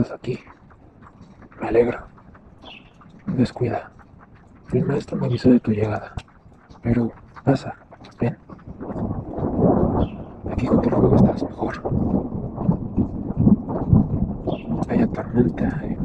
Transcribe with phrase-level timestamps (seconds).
[0.00, 0.38] estás aquí.
[1.60, 1.98] Me alegro.
[3.26, 3.90] Descuida.
[4.72, 6.14] El maestro me avisó de tu llegada.
[6.82, 7.12] Pero
[7.44, 7.74] pasa,
[8.18, 8.36] ven.
[10.50, 11.82] Aquí junto al fuego estás mejor.
[14.88, 15.80] Hay tormenta.
[15.84, 15.98] Eh.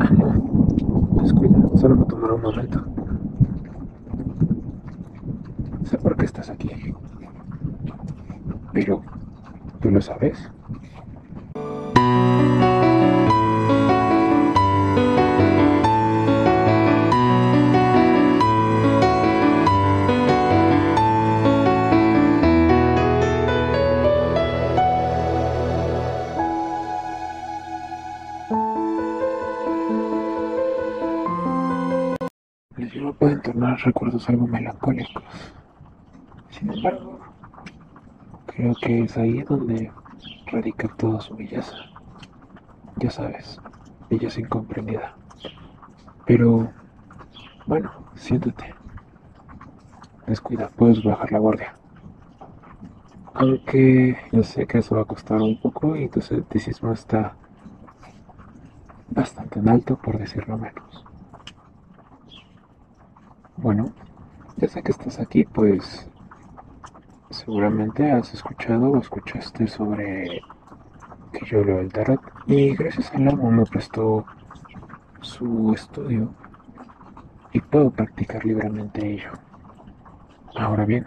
[0.00, 1.22] Ah, no.
[1.22, 2.84] Descuida, solo me tomará un momento.
[5.84, 6.94] Sé por qué estás aquí.
[8.72, 9.02] Pero,
[9.80, 10.50] ¿tú lo sabes?
[33.82, 35.24] Recuerdos algo melancólicos.
[36.50, 37.20] Sin embargo,
[38.46, 39.92] creo que es ahí donde
[40.46, 41.76] radica toda su belleza.
[42.96, 43.60] Ya sabes,
[44.08, 45.14] belleza incomprendida.
[46.26, 46.70] Pero,
[47.66, 48.74] bueno, siéntate.
[50.26, 51.74] Descuida, puedes bajar la guardia.
[53.34, 57.36] Aunque yo sé que eso va a costar un poco y tu escepticismo está
[59.08, 61.09] bastante en alto, por decirlo menos.
[63.62, 63.92] Bueno,
[64.68, 66.08] sé que estás aquí, pues
[67.28, 70.42] seguramente has escuchado o escuchaste sobre
[71.30, 74.24] que yo leo el tarot y gracias al amo me prestó
[75.20, 76.28] su estudio
[77.52, 79.30] y puedo practicar libremente ello.
[80.54, 81.06] Ahora bien,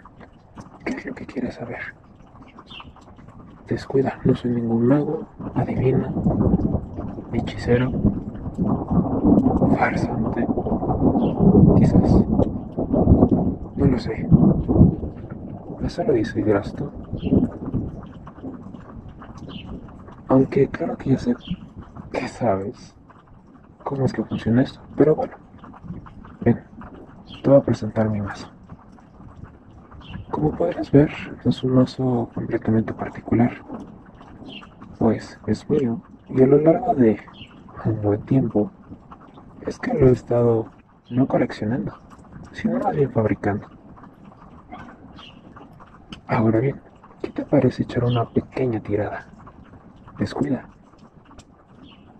[0.84, 1.80] ¿qué es lo que quieres saber?
[3.66, 6.12] Descuida, no soy ningún mago, adivino,
[7.32, 7.90] hechicero,
[9.76, 10.46] farsante,
[11.78, 12.33] quizás.
[13.76, 14.26] No lo sé.
[15.84, 16.90] Eso lo dice Grasto.
[20.28, 21.34] Aunque claro que ya sé
[22.12, 22.94] que sabes
[23.82, 24.80] cómo es que funciona esto.
[24.96, 25.34] Pero bueno,
[26.40, 26.60] ven,
[27.42, 28.48] te voy a presentar mi mazo.
[30.30, 31.10] Como podrás ver,
[31.44, 33.52] es un mazo completamente particular.
[34.98, 37.20] Pues es mío y a lo largo de
[37.84, 38.70] un buen tiempo
[39.66, 40.66] es que lo he estado
[41.10, 41.92] no coleccionando,
[42.54, 43.68] sino más bien fabricando.
[46.26, 46.80] Ahora bien,
[47.22, 49.26] ¿qué te parece echar una pequeña tirada?
[50.18, 50.68] Descuida.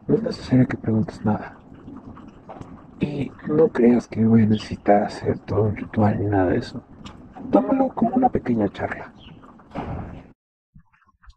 [0.07, 1.57] No es necesario que preguntes nada.
[3.01, 6.83] Y no creas que voy a necesitar hacer todo un ritual ni nada de eso.
[7.51, 9.13] Tómalo como una pequeña charla.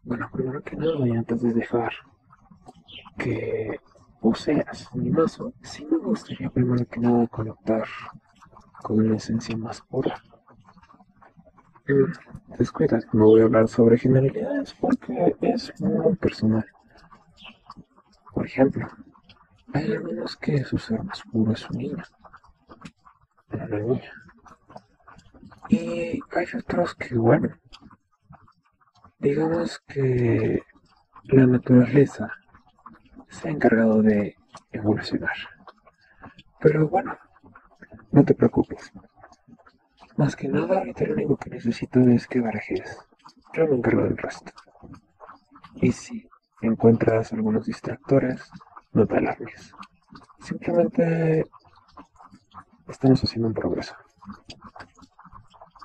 [0.02, 1.92] Bueno, primero que nada, y antes de dejar
[3.16, 3.80] que
[4.20, 7.84] poseas mi mazo, sí me gustaría primero que nada conectar
[8.82, 10.22] con una esencia más pura.
[12.58, 16.66] Descuida, no voy a hablar sobre generalidades porque es muy personal.
[18.34, 18.86] Por ejemplo,
[19.72, 22.04] hay algunos que su ser más puro es su niña,
[23.52, 24.12] una niña.
[25.70, 27.48] Y hay otros que, bueno,
[29.18, 30.62] digamos que
[31.24, 32.30] la naturaleza
[33.28, 34.36] se ha encargado de
[34.72, 35.36] evolucionar.
[36.60, 37.16] Pero bueno,
[38.10, 38.92] no te preocupes.
[40.16, 42.98] Más que nada, lo único que necesito es que barajes.
[43.54, 44.52] Yo me encargo del resto.
[45.76, 46.28] Y si
[46.60, 48.50] encuentras algunos distractores,
[48.92, 49.72] no te alarmes.
[50.40, 51.44] Simplemente
[52.88, 53.94] estamos haciendo un progreso.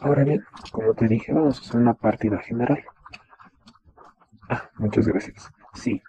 [0.01, 2.83] Ahora bien, como te dije, vamos a hacer una partida general.
[4.49, 5.49] Ah, muchas gracias.
[5.73, 6.01] Sí.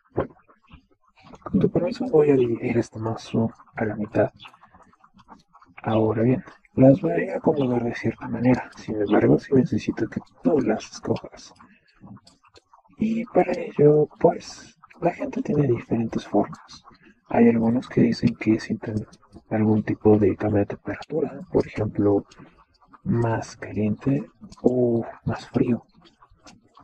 [1.44, 4.32] Con tu permiso voy a dividir este mazo a la mitad.
[5.87, 6.43] Ahora bien,
[6.77, 8.71] las voy a acomodar de cierta manera.
[8.75, 11.53] Sin embargo, si necesito que tú las escojas.
[12.97, 16.84] Y para ello, pues, la gente tiene diferentes formas.
[17.28, 18.94] Hay algunos que dicen que sienten
[19.50, 22.25] algún tipo de cambio de temperatura, por ejemplo,
[23.03, 24.25] más caliente
[24.62, 25.84] o más frío.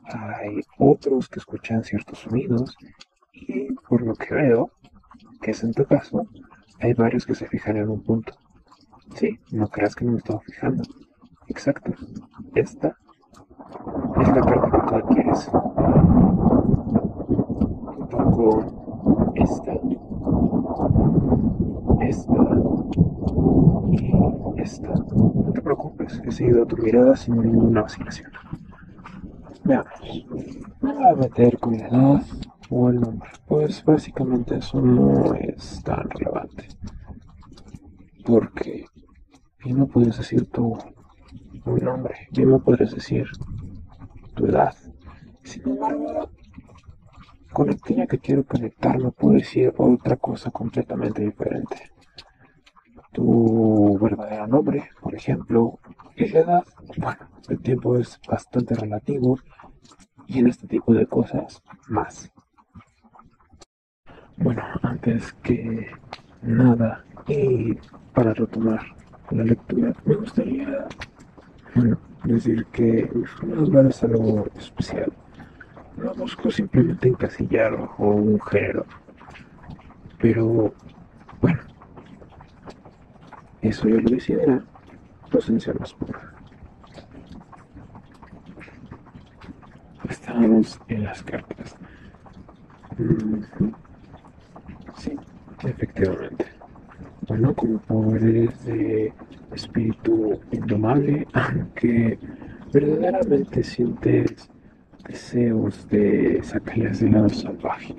[0.04, 2.76] Hay otros que escuchan ciertos sonidos
[3.32, 4.72] y por lo que veo,
[5.40, 6.26] que es en tu caso,
[6.80, 8.34] hay varios que se fijan en un punto.
[9.14, 10.82] Sí, no creas que no me estaba fijando.
[11.48, 11.92] Exacto.
[12.54, 12.96] Esta
[14.20, 15.50] es la carta que tú adquieres.
[17.84, 19.72] Junto con esta,
[22.00, 22.34] esta
[23.92, 24.88] y esta.
[24.88, 28.30] No te preocupes, he seguido tu mirada sin ninguna vacilación.
[29.64, 30.26] Veamos.
[30.80, 32.22] Me voy a meter con la edad
[32.70, 33.30] o el nombre.
[33.46, 36.68] Pues básicamente eso no es tan relevante.
[38.24, 38.86] Porque
[39.64, 40.76] bien no puedes decir tu,
[41.64, 43.26] nombre, bien no podrías decir
[44.34, 44.74] tu edad.
[45.42, 46.30] Sin embargo,
[47.52, 51.90] con aquella que quiero conectarme puedo decir otra cosa completamente diferente.
[53.12, 55.78] Tu verdadero nombre, por ejemplo,
[56.16, 56.64] y edad,
[56.96, 59.38] bueno, el tiempo es bastante relativo
[60.26, 62.32] y en este tipo de cosas más.
[64.36, 65.88] Bueno, antes que
[66.42, 67.74] nada, y
[68.14, 68.80] para retomar
[69.30, 70.88] la lectura, me gustaría
[72.24, 75.12] decir que forma es algo especial.
[75.96, 78.86] No busco simplemente encasillar o un género.
[80.18, 80.74] Pero,
[81.40, 81.60] bueno,
[83.62, 84.62] eso ya lo decidirá
[85.30, 86.18] los ancianos por.
[90.08, 91.76] Estamos en las cartas.
[94.96, 95.16] Sí,
[95.64, 96.49] efectivamente.
[97.30, 99.12] Bueno, como poderes de
[99.54, 102.18] espíritu indomable, aunque
[102.72, 104.50] verdaderamente sientes
[105.06, 107.94] deseos de sacarles del lado salvaje,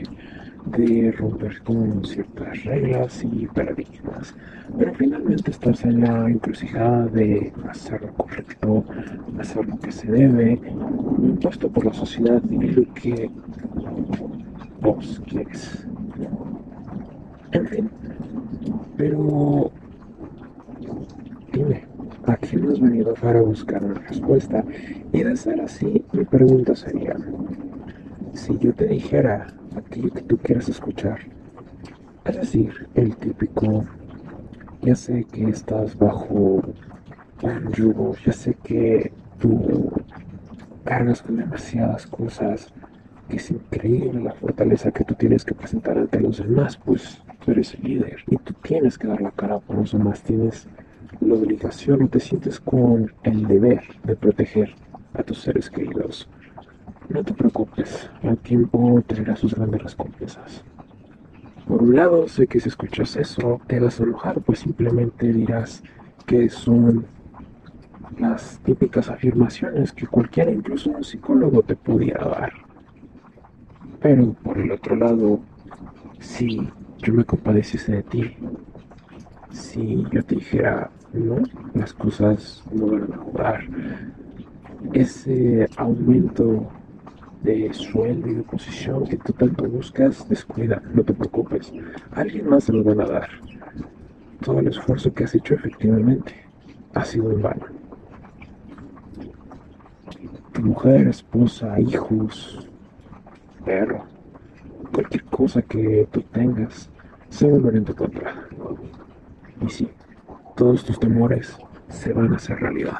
[0.65, 4.35] de romper con ciertas reglas y paradigmas,
[4.77, 8.83] pero finalmente estás en la encrucijada de hacer lo correcto,
[9.39, 10.59] hacer lo que se debe,
[11.19, 13.29] impuesto por la sociedad y lo que
[14.81, 15.87] vos quieres.
[17.53, 17.89] En fin,
[19.01, 19.71] pero
[21.51, 21.88] dime,
[22.27, 24.63] ¿a quién has venido para buscar una respuesta?
[25.12, 27.15] Y de ser así, mi pregunta sería,
[28.33, 31.18] si yo te dijera aquello que tú quieras escuchar,
[32.25, 33.86] es decir, el típico,
[34.83, 36.62] ya sé que estás bajo
[37.42, 39.92] un yugo, ya sé que tú
[40.83, 42.71] cargas con demasiadas cosas,
[43.27, 47.51] que es increíble la fortaleza que tú tienes que presentar ante los demás, pues tú
[47.51, 50.67] eres el líder y tú tienes que dar la cara por los demás, tienes
[51.19, 54.73] la obligación te sientes con el deber de proteger
[55.13, 56.27] a tus seres queridos.
[57.09, 60.63] No te preocupes, el tiempo traerá sus grandes recompensas.
[61.67, 65.83] Por un lado, sé que si escuchas eso te vas a enojar, pues simplemente dirás
[66.25, 67.05] que son
[68.17, 72.53] las típicas afirmaciones que cualquiera, incluso un psicólogo, te pudiera dar.
[73.99, 75.39] Pero por el otro lado,
[76.19, 76.67] si
[77.01, 78.38] yo me compadeciese de ti,
[79.51, 81.38] si yo te dijera, no,
[81.74, 83.63] las cosas no van a mejorar,
[84.94, 86.68] ese aumento
[87.42, 91.74] de sueldo y de posición que tú tanto buscas, descuida, no te preocupes,
[92.12, 93.30] alguien más se lo van a dar.
[94.44, 96.33] Todo el esfuerzo que has hecho efectivamente
[96.94, 97.65] ha sido en vano.
[100.51, 102.68] Tu mujer, esposa, hijos,
[103.63, 104.10] perro,
[104.91, 106.89] cualquier cosa que tú tengas
[107.29, 108.47] se volverá en tu contra.
[109.61, 109.89] Y sí,
[110.55, 111.57] todos tus temores
[111.89, 112.99] se van a hacer realidad.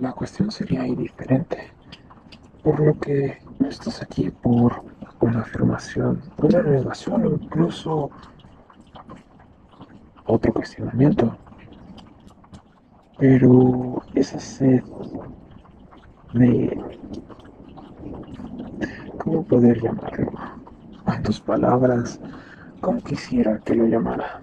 [0.00, 1.72] La cuestión sería indiferente,
[2.62, 4.82] por lo que no estás aquí por
[5.20, 8.10] una afirmación, una negación o incluso
[10.24, 11.36] otro cuestionamiento.
[13.18, 14.82] Pero esa sed
[16.32, 16.80] de...
[19.18, 20.29] ¿Cómo poder llamarlo?
[21.38, 22.18] Palabras,
[22.80, 24.40] ¿cómo quisiera que lo llamara?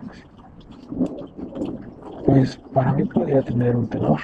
[2.25, 4.21] Pues para mí podría tener un tenor,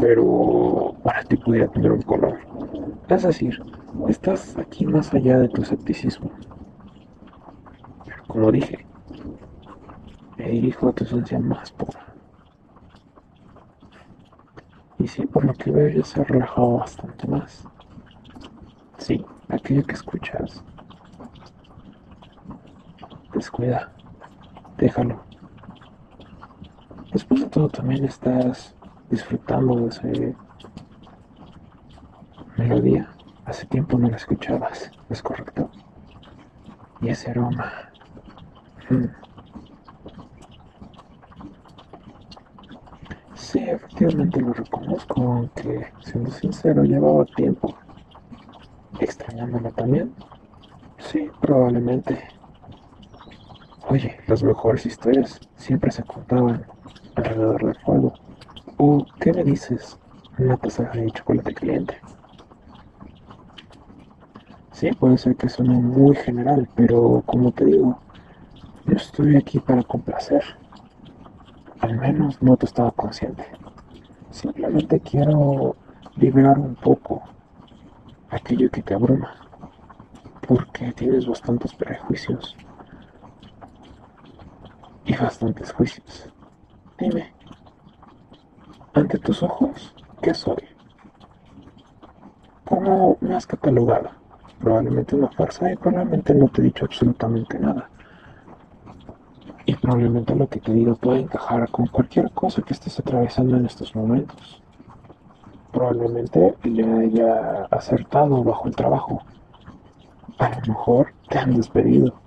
[0.00, 2.38] pero para ti podría tener un color.
[3.08, 3.60] Es decir,
[4.08, 6.30] estás aquí más allá de tu escepticismo.
[8.28, 8.86] Como dije,
[10.36, 12.00] me dirijo a tu esencia más pura.
[14.98, 17.66] Y sí, por lo que veo ya se ha relajado bastante más.
[18.98, 20.62] Sí, aquello que escuchas.
[23.40, 23.90] Descuida,
[24.76, 25.18] déjalo.
[27.10, 28.76] Después de todo también estás
[29.08, 30.02] disfrutando de esa
[32.58, 33.08] melodía.
[33.46, 35.70] Hace tiempo no la escuchabas, ¿es correcto?
[37.00, 37.72] Y ese aroma.
[38.90, 39.06] Mm.
[43.32, 47.74] Sí, efectivamente lo reconozco, aunque siendo sincero llevaba tiempo
[49.00, 50.14] extrañándola también.
[50.98, 52.38] Sí, probablemente.
[53.90, 56.64] Oye, las mejores historias siempre se contaban
[57.16, 58.14] alrededor del fuego.
[58.76, 59.98] ¿O qué me dices?
[60.38, 62.00] Una taza de chocolate caliente.
[64.70, 67.98] Sí, puede ser que suene muy general, pero como te digo,
[68.86, 70.44] yo estoy aquí para complacer.
[71.80, 73.44] Al menos no te estaba consciente.
[74.30, 75.74] Simplemente quiero
[76.14, 77.24] liberar un poco
[78.28, 79.34] aquello que te abruma,
[80.46, 82.56] porque tienes bastantes prejuicios
[85.04, 86.32] y bastantes juicios.
[86.98, 87.32] Dime,
[88.94, 90.64] ante tus ojos, ¿qué soy?
[92.64, 94.20] ¿Cómo me has catalogado?
[94.60, 97.88] probablemente una farsa y probablemente no te he dicho absolutamente nada.
[99.64, 103.66] Y probablemente lo que te digo puede encajar con cualquier cosa que estés atravesando en
[103.66, 104.62] estos momentos.
[105.72, 109.22] Probablemente le haya acertado bajo el trabajo.
[110.38, 112.19] A lo mejor te han despedido.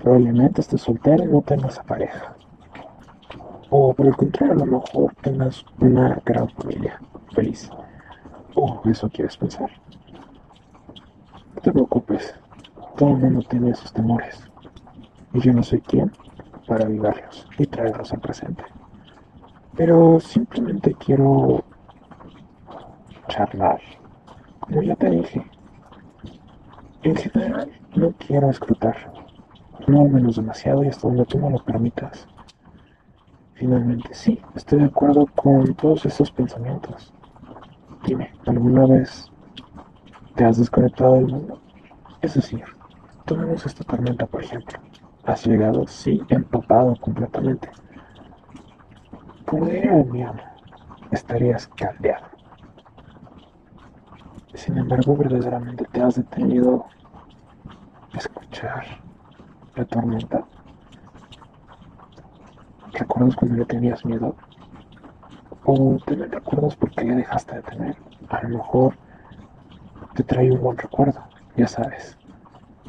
[0.00, 2.34] Probablemente estés soltero y no tengas a pareja.
[3.70, 7.00] O por el contrario, a lo mejor tengas una gran familia
[7.32, 7.70] feliz.
[8.54, 9.70] O eso quieres pensar.
[11.54, 12.34] No te preocupes,
[12.96, 14.48] todo el mundo tiene esos temores.
[15.34, 16.10] Y yo no soy quien
[16.66, 18.64] para avivarlos y traerlos al presente.
[19.76, 21.64] Pero simplemente quiero
[23.28, 23.80] charlar.
[24.60, 25.44] Como ya te dije,
[27.02, 29.27] en general no quiero escrutar.
[29.86, 32.26] No menos demasiado y hasta donde tú me lo permitas.
[33.54, 37.12] Finalmente sí, estoy de acuerdo con todos esos pensamientos.
[38.04, 39.30] Dime, ¿alguna vez
[40.38, 41.60] ¿Te has desconectado del mundo?
[42.22, 42.62] Es decir,
[43.24, 44.78] tomemos esta tormenta por ejemplo.
[45.24, 47.68] Has llegado, sí, empapado completamente.
[49.44, 49.64] Como
[50.04, 50.40] mi amo,
[51.10, 52.24] estarías caldeado.
[54.54, 56.86] Sin embargo, verdaderamente te has detenido
[58.12, 58.84] a escuchar
[59.78, 60.44] la tormenta.
[62.92, 64.34] ¿Recuerdas cuando le tenías miedo?
[65.64, 67.96] ¿O también recuerdas por qué le dejaste de tener?
[68.28, 68.94] A lo mejor
[70.14, 71.22] te trae un buen recuerdo,
[71.56, 72.18] ya sabes,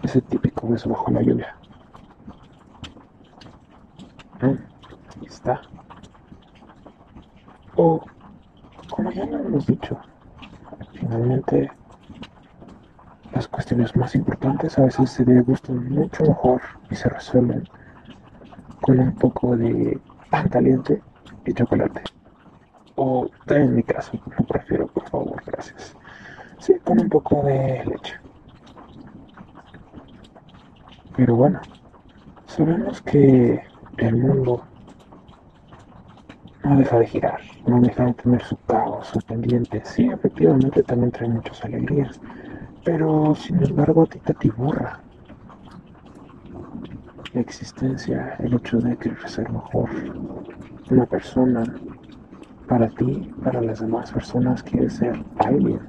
[0.02, 1.56] ese típico beso bajo la lluvia.
[4.42, 5.62] Mm, está.
[7.76, 8.02] O,
[8.90, 10.00] como ya lo hemos dicho,
[10.94, 11.72] finalmente
[13.70, 16.60] cuestiones más importantes a veces se degustan mucho mejor
[16.90, 17.68] y se resuelven
[18.82, 20.00] con un poco de
[20.32, 21.04] pan caliente
[21.46, 22.02] y chocolate.
[22.96, 25.96] O en mi caso, lo prefiero, por favor, gracias.
[26.58, 28.16] Sí, con un poco de leche.
[31.16, 31.62] Pero bueno,
[32.48, 33.62] sabemos que
[33.98, 34.64] el mundo
[36.64, 39.84] no deja de girar, no deja de tener su caos, su pendiente.
[39.86, 42.20] Sí, efectivamente también trae muchas alegrías,
[42.84, 45.02] pero sin embargo a ti te atiburra
[47.34, 49.90] la existencia, el hecho de querer ser mejor,
[50.90, 51.64] una persona,
[52.68, 55.80] para ti, para las demás personas, quieres ser alguien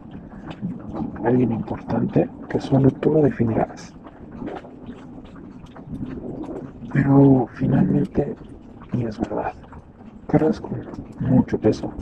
[1.25, 3.94] alguien importante que solo tú lo definirás.
[6.92, 8.35] Pero finalmente,
[8.92, 9.52] y es verdad,
[10.26, 10.80] cargas con
[11.20, 11.92] mucho peso.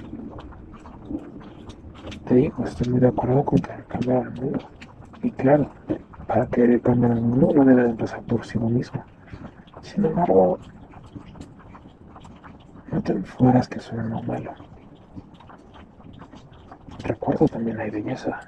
[2.26, 4.58] Te digo, estoy muy de acuerdo con querer cambiar el mundo.
[5.22, 5.70] Y claro,
[6.26, 9.02] para querer cambiar el mundo uno debe empezar por sí mismo.
[9.82, 10.58] Sin embargo,
[12.92, 14.52] no te enfueras que soy un malo.
[17.04, 18.40] Recuerdo también hay belleza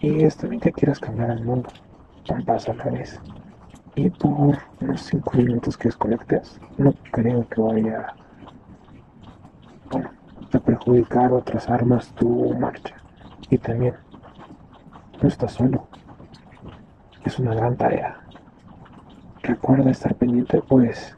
[0.00, 1.68] y está bien que quieras cambiar el mundo,
[2.30, 3.20] un paso a la vez.
[3.94, 8.14] Y por unos 5 minutos que desconectes, no creo que vaya
[10.52, 12.94] a perjudicar o atrasar más tu marcha.
[13.50, 13.94] Y también,
[15.22, 15.86] no estás solo.
[17.24, 18.20] Es una gran tarea.
[19.42, 21.14] Recuerda estar pendiente, pues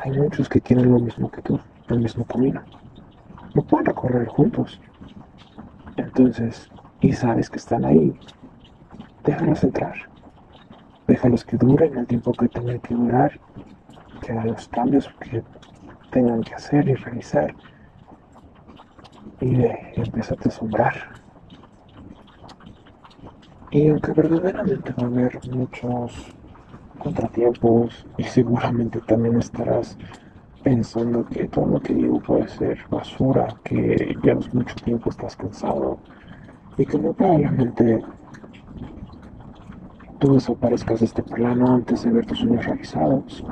[0.00, 2.62] hay muchos que quieren lo mismo que tú, el mismo camino.
[3.54, 4.80] No pueden recorrer juntos.
[5.96, 6.70] Entonces,
[7.00, 8.18] y sabes que están ahí,
[9.24, 9.94] déjalos entrar.
[11.06, 13.38] Déjalos que duren el tiempo que tengan que durar,
[14.20, 15.42] que hagan los cambios que
[16.10, 17.54] tengan que hacer y realizar.
[19.40, 21.19] Y eh, empieza a asombrar.
[23.72, 26.34] Y aunque verdaderamente va a haber muchos
[26.98, 29.96] contratiempos y seguramente también estarás
[30.62, 35.10] pensando que todo lo que digo puede ser basura, que ya no es mucho tiempo
[35.10, 35.98] estás cansado,
[36.76, 38.02] y que muy probablemente
[40.18, 43.44] tú desaparezcas de este plano antes de ver tus sueños realizados.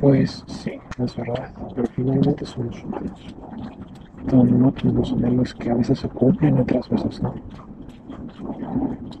[0.00, 3.34] Pues sí, es verdad, pero finalmente somos humanos.
[4.28, 7.34] Todo el mundo tenemos anhelos que a veces se cumplen otras veces no.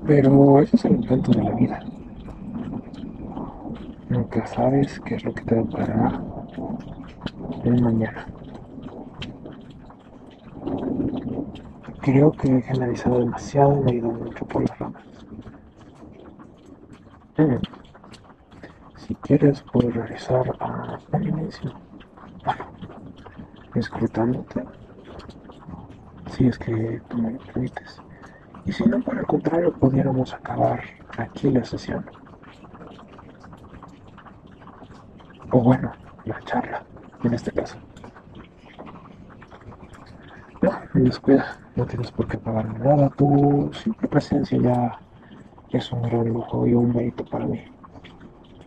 [0.06, 1.80] Pero ese es el encanto de la vida.
[4.08, 6.22] Nunca sabes qué es lo que te deparará
[7.64, 8.26] en mañana.
[12.00, 15.02] Creo que he generalizado demasiado y he ido mucho por las ramas.
[17.38, 17.56] Mm.
[18.96, 21.72] Si quieres, puedo regresar a un inicio.
[22.44, 22.64] Bueno,
[23.74, 24.64] escrutándote.
[26.30, 28.00] Si es que tú me lo permites.
[28.66, 30.82] Y si no, por el contrario, pudiéramos acabar
[31.18, 32.04] aquí la sesión.
[35.50, 35.92] O bueno,
[36.24, 36.82] la charla,
[37.22, 37.76] en este caso.
[40.62, 44.98] No, descuida no tienes por qué pagar nada, tu simple presencia ya
[45.70, 47.64] es un gran lujo y un mérito para mí.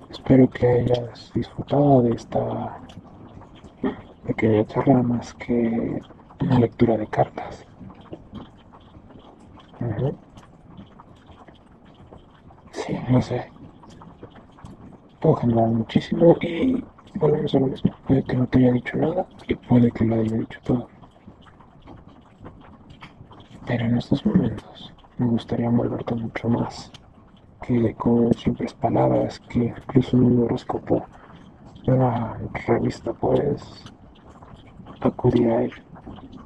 [0.10, 2.80] Espero que hayas disfrutado de esta
[4.26, 6.02] pequeña charla más que
[6.42, 7.67] una lectura de cartas.
[12.72, 13.52] Sí, no sé.
[15.20, 16.84] Puedo generar muchísimo y
[17.16, 17.94] volvemos a lo mismo.
[18.08, 20.88] Puede que no te haya dicho nada y puede que lo haya dicho todo.
[23.66, 26.92] Pero en estos momentos me gustaría envolverte mucho más
[27.62, 31.06] que con simples palabras, que incluso un horóscopo
[31.88, 33.62] una revista puedes
[35.02, 35.74] acudir a él.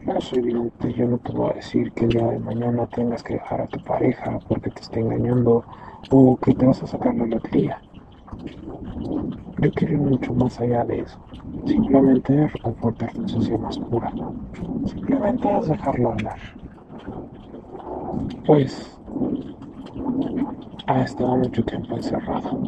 [0.06, 0.52] No soy
[0.96, 3.68] yo no te voy a decir que el día de mañana tengas que dejar a
[3.68, 5.64] tu pareja porque te está engañando
[6.10, 7.80] o que te vas a sacar la lotería.
[9.60, 11.20] Yo quiero ir mucho más allá de eso.
[11.68, 14.12] Simplemente reconfortar tu esencia más pura.
[14.86, 16.40] Simplemente es dejarlo hablar.
[18.46, 19.00] Pues
[20.88, 22.60] ha estado mucho tiempo encerrado,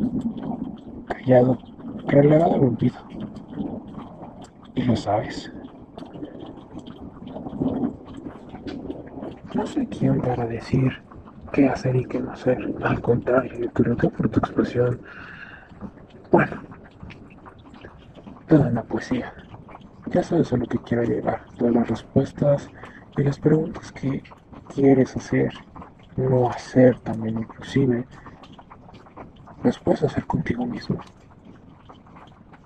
[1.08, 1.58] callado,
[2.08, 3.00] relegado al olvido.
[4.76, 5.52] Y lo sabes.
[9.54, 11.02] No sé quién para decir
[11.52, 12.58] qué hacer y qué no hacer.
[12.84, 15.00] Al contrario, yo creo que por tu expresión,
[16.32, 16.64] bueno,
[18.48, 19.32] toda una poesía.
[20.08, 22.70] Ya sabes a lo que quiero llegar, todas las respuestas
[23.16, 24.24] y las preguntas que
[24.74, 25.54] quieres hacer,
[26.18, 28.06] no hacer también inclusive,
[29.64, 30.98] las puedes hacer contigo mismo.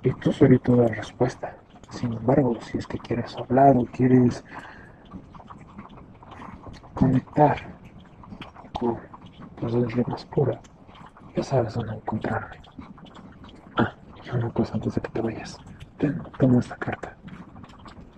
[0.03, 1.58] Y tú solito la respuesta.
[1.89, 4.44] Sin embargo, si es que quieres hablar o quieres
[6.98, 7.58] conectar
[8.74, 8.98] con
[9.56, 10.60] tu esencia más pura,
[11.36, 12.58] ya sabes dónde encontrarme.
[13.77, 13.94] Ah,
[14.34, 15.58] una cosa antes de que te vayas.
[16.00, 16.20] Ten,
[16.60, 17.16] esta carta.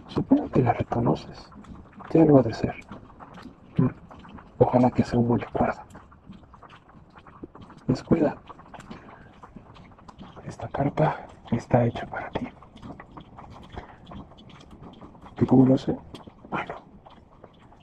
[0.07, 1.51] Supongo que la reconoces.
[2.11, 2.75] Ya lo ha de ser.
[4.57, 5.81] Ojalá que sea un buen recuerdo.
[7.87, 8.37] Descuida.
[10.45, 12.47] Esta carta está hecha para ti.
[15.41, 15.97] ¿Y cómo lo sé?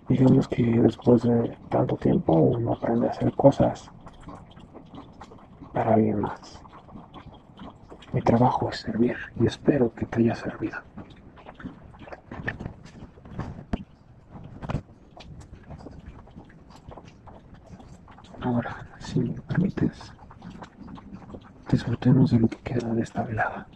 [0.09, 3.91] Digamos que después de tanto tiempo uno aprende a hacer cosas
[5.73, 6.63] para alguien más.
[8.13, 10.79] Mi trabajo es servir y espero que te haya servido.
[18.41, 20.13] Ahora, si me permites,
[21.69, 23.67] disfrutemos de lo que queda de esta velada.